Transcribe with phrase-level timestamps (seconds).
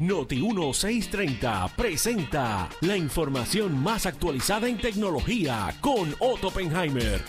[0.00, 7.22] Noti 1630 presenta la información más actualizada en tecnología con Otto Oppenheimer.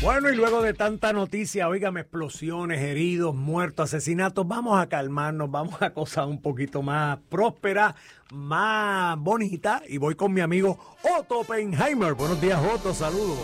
[0.00, 5.80] Bueno, y luego de tanta noticia, oígame, explosiones, heridos, muertos, asesinatos, vamos a calmarnos, vamos
[5.82, 7.94] a cosas un poquito más prósperas,
[8.32, 9.82] más bonitas.
[9.86, 10.78] Y voy con mi amigo
[11.18, 12.14] Otto Oppenheimer.
[12.14, 13.38] Buenos días, Otto, saludos.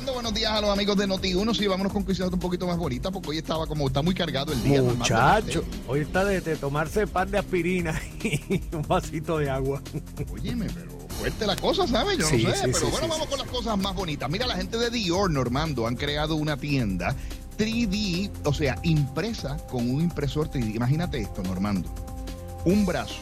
[0.00, 1.54] Buenos días a los amigos de Noti1.
[1.54, 4.52] Sí, vámonos con cosas un poquito más bonita porque hoy estaba como está muy cargado
[4.52, 4.80] el día.
[4.82, 9.82] Muchacho, hoy está de, de tomarse pan de aspirina y un vasito de agua.
[10.32, 12.18] Óyeme, pero fuerte la cosa, ¿sabes?
[12.18, 14.30] Yo Sí, no sé, sí, pero sí, bueno, vamos con las cosas más bonitas.
[14.30, 17.14] Mira, la gente de Dior, Normando, han creado una tienda
[17.58, 20.74] 3D, o sea, impresa con un impresor 3D.
[20.74, 21.92] Imagínate esto, Normando.
[22.64, 23.16] Un brazo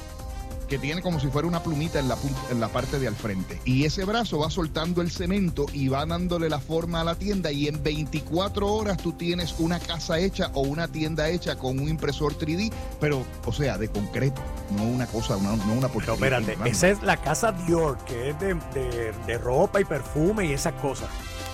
[0.71, 2.17] que tiene como si fuera una plumita en la,
[2.51, 3.61] en la parte de al frente.
[3.67, 7.51] Y ese brazo va soltando el cemento y va dándole la forma a la tienda
[7.53, 11.89] y en 24 horas tú tienes una casa hecha o una tienda hecha con un
[11.89, 14.41] impresor 3D, pero, o sea, de concreto,
[14.77, 16.39] no una cosa, una- no una Pero porquería.
[16.39, 20.53] espérate, esa es la casa Dior, que es de, de- de ropa y perfume y
[20.53, 21.09] esas cosas.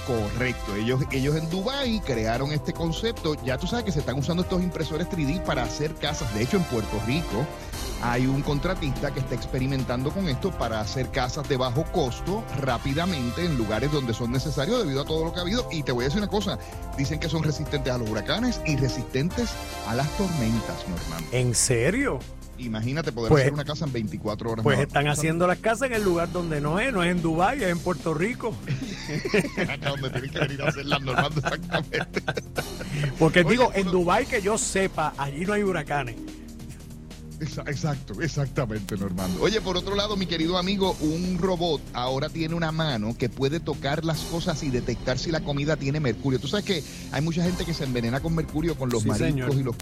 [0.07, 3.35] Correcto, ellos, ellos en Dubai crearon este concepto.
[3.43, 6.33] Ya tú sabes que se están usando estos impresores 3D para hacer casas.
[6.35, 7.45] De hecho, en Puerto Rico
[8.03, 13.45] hay un contratista que está experimentando con esto para hacer casas de bajo costo rápidamente
[13.45, 15.67] en lugares donde son necesarios debido a todo lo que ha habido.
[15.73, 16.59] Y te voy a decir una cosa,
[16.97, 19.51] dicen que son resistentes a los huracanes y resistentes
[19.89, 21.29] a las tormentas, Normando.
[21.33, 22.21] ¿En serio?
[22.59, 24.63] Imagínate poder Pues- hacer una casa en 24 horas.
[24.63, 27.63] Pues están haciendo las casas en el lugar donde no es, no es en Dubái,
[27.63, 28.55] es en Puerto Rico.
[29.69, 32.23] Acá donde tienen que venir a hacerlas, Normando, exactamente.
[33.19, 36.17] Porque Oye, digo, en Dubái que yo sepa, allí no hay huracanes.
[37.39, 39.43] Exa- Exacto, exactamente, Normando.
[39.43, 43.61] Oye, por otro lado, mi querido amigo, un robot ahora tiene una mano que puede
[43.61, 46.39] tocar las cosas y detectar si la comida tiene mercurio.
[46.41, 46.83] Tú sabes que
[47.13, 49.55] hay mucha gente que se envenena con mercurio con los Sí, mariscos señor.
[49.55, 49.77] y los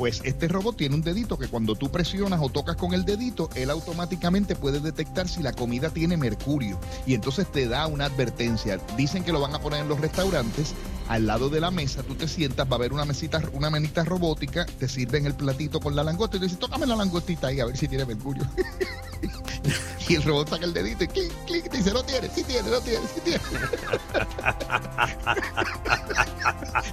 [0.00, 3.50] Pues este robot tiene un dedito que cuando tú presionas o tocas con el dedito,
[3.54, 6.80] él automáticamente puede detectar si la comida tiene mercurio.
[7.04, 8.80] Y entonces te da una advertencia.
[8.96, 10.74] Dicen que lo van a poner en los restaurantes.
[11.08, 14.02] Al lado de la mesa, tú te sientas, va a haber una mesita, una manita
[14.02, 17.60] robótica, te sirven el platito con la langosta y tú dices, tócame la langostita ahí
[17.60, 18.44] a ver si tiene mercurio.
[20.10, 22.80] y el robot saca el dedito y clic, clic, dice, no tiene, sí tiene, no
[22.80, 23.40] tiene, sí tiene.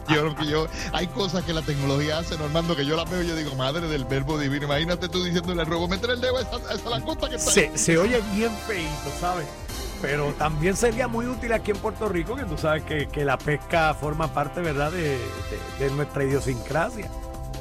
[0.10, 3.36] yo, yo, hay cosas que la tecnología hace, Normando, que yo las veo y yo
[3.36, 6.56] digo, madre del verbo divino, imagínate tú diciéndole al robot, métele el dedo a esa,
[6.58, 7.52] a esa que está.
[7.52, 9.48] Se, se oye bien feíto, ¿sabes?
[10.02, 13.38] Pero también sería muy útil aquí en Puerto Rico, que tú sabes que, que la
[13.38, 15.20] pesca forma parte, ¿verdad?, de-
[15.80, 17.10] de nuestra idiosincrasia.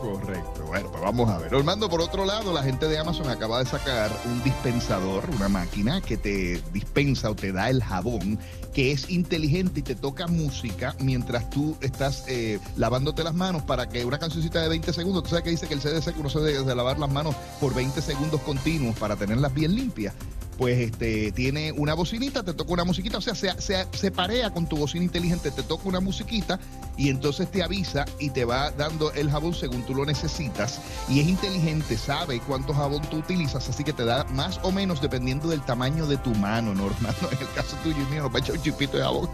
[0.01, 0.65] Correcto.
[0.67, 1.55] Bueno, pues vamos a ver.
[1.55, 6.01] Orlando, por otro lado, la gente de Amazon acaba de sacar un dispensador, una máquina
[6.01, 8.39] que te dispensa o te da el jabón,
[8.75, 13.89] que es inteligente y te toca música mientras tú estás eh, lavándote las manos para
[13.89, 16.75] que una cancioncita de 20 segundos, tú sabes que dice que el CDC que de
[16.75, 20.15] lavar las manos por 20 segundos continuos para tenerlas bien limpias.
[20.59, 24.51] Pues este tiene una bocinita, te toca una musiquita, o sea, se, se, se parea
[24.51, 26.59] con tu bocina inteligente, te toca una musiquita
[26.97, 30.81] y entonces te avisa y te va dando el jabón según tú lo necesitas.
[31.09, 35.01] Y es inteligente, sabe cuánto jabón tú utilizas, así que te da más o menos
[35.01, 37.15] dependiendo del tamaño de tu mano, normal.
[37.31, 39.29] En el caso tuyo y mío, nos va a echar un chipito de jabón.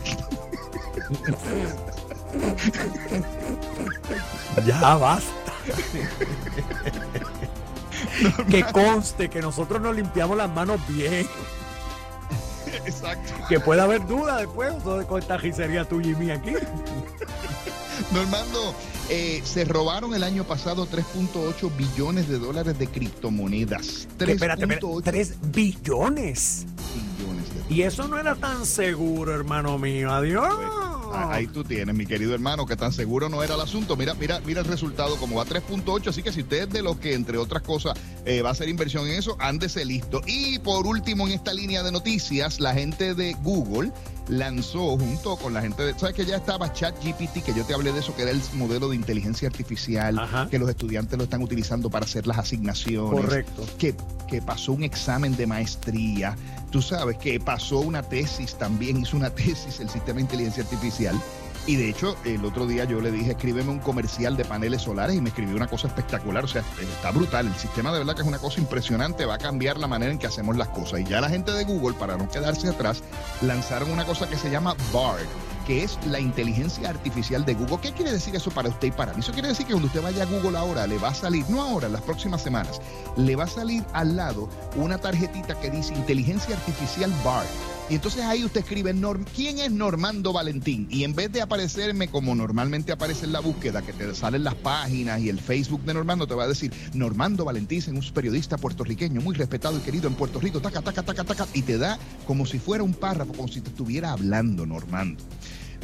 [4.67, 5.53] Ya basta.
[8.51, 11.27] que conste que nosotros nos limpiamos las manos bien.
[12.87, 13.33] Exacto.
[13.49, 16.53] Que pueda haber duda después de con esta gisería tuya y mía aquí.
[18.13, 18.75] Normando,
[19.09, 24.09] eh, se robaron el año pasado 3.8 billones de dólares de criptomonedas.
[24.19, 26.67] Que, espérate, espérate, 3.8 3 billones.
[27.19, 27.77] billones de dólares.
[27.77, 30.13] Y eso no era tan seguro, hermano mío.
[30.13, 31.02] Adiós.
[31.13, 33.97] Ahí tú tienes, mi querido hermano, que tan seguro no era el asunto.
[33.97, 36.09] Mira, mira, mira el resultado, como va 3.8.
[36.09, 38.69] Así que si usted es de los que, entre otras cosas, eh, va a hacer
[38.69, 40.21] inversión en eso, ándese listo.
[40.27, 43.93] Y por último, en esta línea de noticias, la gente de Google
[44.29, 45.99] lanzó junto con la gente de.
[45.99, 47.45] ¿Sabes que ya estaba ChatGPT?
[47.45, 50.49] Que yo te hablé de eso, que era el modelo de inteligencia artificial, Ajá.
[50.49, 53.67] que los estudiantes lo están utilizando para hacer las asignaciones Correcto.
[53.79, 53.95] que,
[54.29, 56.37] que pasó un examen de maestría,
[56.71, 61.21] tú sabes que pasó una tesis también, hizo una tesis el sistema de inteligencia artificial.
[61.65, 65.15] Y de hecho, el otro día yo le dije, escríbeme un comercial de paneles solares
[65.15, 66.45] y me escribió una cosa espectacular.
[66.45, 67.47] O sea, está brutal.
[67.47, 70.19] El sistema de verdad que es una cosa impresionante, va a cambiar la manera en
[70.19, 71.01] que hacemos las cosas.
[71.01, 73.03] Y ya la gente de Google, para no quedarse atrás,
[73.43, 75.27] lanzaron una cosa que se llama BARD,
[75.65, 77.79] que es la inteligencia artificial de Google.
[77.81, 79.21] ¿Qué quiere decir eso para usted y para mí?
[79.21, 81.63] Eso quiere decir que cuando usted vaya a Google ahora, le va a salir, no
[81.63, 82.81] ahora, en las próximas semanas,
[83.17, 87.47] le va a salir al lado una tarjetita que dice inteligencia artificial BARD.
[87.91, 88.95] Y entonces ahí usted escribe,
[89.35, 90.87] ¿quién es Normando Valentín?
[90.91, 94.55] Y en vez de aparecerme como normalmente aparece en la búsqueda, que te salen las
[94.55, 98.57] páginas y el Facebook de Normando, te va a decir, Normando Valentín es un periodista
[98.57, 101.99] puertorriqueño muy respetado y querido en Puerto Rico, taca, taca, taca, taca, y te da
[102.27, 105.23] como si fuera un párrafo, como si te estuviera hablando Normando.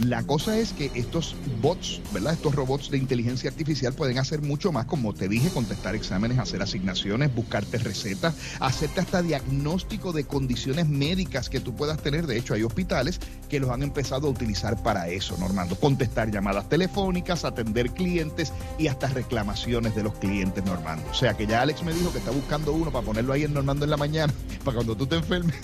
[0.04, 2.32] La cosa es que estos bots, ¿verdad?
[2.34, 6.62] Estos robots de inteligencia artificial pueden hacer mucho más, como te dije, contestar exámenes, hacer
[6.62, 12.28] asignaciones, buscarte recetas, hacerte hasta diagnóstico de condiciones médicas que tú puedas tener.
[12.28, 13.18] De hecho, hay hospitales
[13.48, 15.74] que los han empezado a utilizar para eso, Normando.
[15.74, 21.10] Contestar llamadas telefónicas, atender clientes y hasta reclamaciones de los clientes, Normando.
[21.10, 23.52] O sea que ya Alex me dijo que está buscando uno para ponerlo ahí en
[23.52, 24.32] Normando en la mañana,
[24.64, 25.56] para cuando tú te enfermes.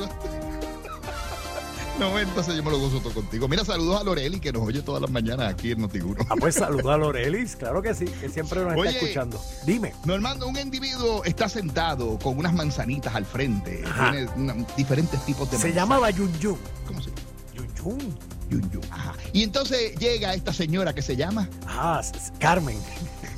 [2.00, 3.48] No, entonces yo me lo gozo todo contigo.
[3.48, 6.26] Mira, saludos a Loreli, que nos oye todas las mañanas aquí en Notiguro.
[6.30, 9.40] Ah, pues saludos a Lorelis, claro que sí, que siempre nos está escuchando.
[9.66, 9.94] Dime.
[10.06, 13.84] Normando, un individuo está sentado con unas manzanitas al frente.
[13.84, 16.58] Tiene diferentes tipos de Se llamaba Yun Yun.
[16.88, 17.22] ¿Cómo se llama?
[17.54, 18.18] Yun Yun.
[18.50, 18.84] Yun Yun.
[18.92, 19.14] Ajá.
[19.32, 21.48] Y entonces llega esta señora que se llama.
[21.68, 22.02] Ah,
[22.40, 22.78] Carmen.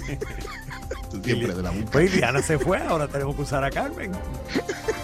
[1.23, 1.91] Siempre de la boca.
[1.91, 4.11] Pues Diana se fue, ahora tenemos que usar a Carmen.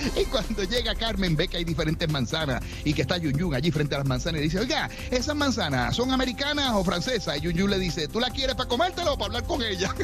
[0.16, 3.70] Y cuando llega Carmen, ve que hay diferentes manzanas y que está Yun Yun allí
[3.70, 7.38] frente a las manzanas y dice, oiga, ¿esas manzanas son americanas o francesas?
[7.38, 9.94] Y Yun Yun le dice, ¿tú la quieres para comértela o para hablar con ella?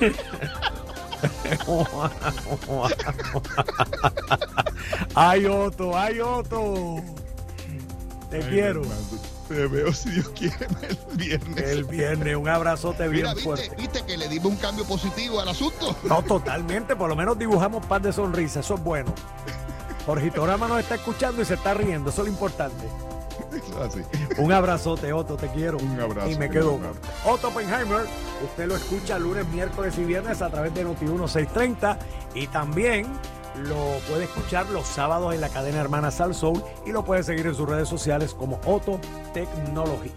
[5.14, 6.96] ay, Otto, ay, Otto.
[8.30, 8.82] Te quiero.
[9.48, 11.68] Te veo si Dios quiere el viernes.
[11.68, 13.76] El viernes, un abrazote bien Mira, ¿viste, fuerte.
[13.76, 15.96] ¿Viste que le dimos un cambio positivo al asunto?
[16.04, 16.96] No, totalmente.
[16.96, 18.64] Por lo menos dibujamos par de sonrisas.
[18.64, 19.14] Eso es bueno.
[20.06, 22.10] Jorgito Rama nos está escuchando y se está riendo.
[22.10, 22.88] Eso es lo importante.
[23.82, 24.00] Así.
[24.38, 25.36] Un abrazote, Otto.
[25.36, 25.78] Te quiero.
[25.78, 26.30] Un abrazo.
[26.30, 26.78] Y me quedo.
[27.24, 28.06] Otto Oppenheimer.
[28.44, 31.98] Usted lo escucha lunes, miércoles y viernes a través de Noti 1630.
[32.34, 33.06] Y también
[33.56, 37.46] lo puede escuchar los sábados en la cadena Hermana Sal Soul y lo puede seguir
[37.46, 39.00] en sus redes sociales como Otto
[39.32, 40.12] Tecnología.